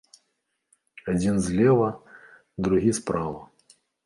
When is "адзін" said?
1.13-1.35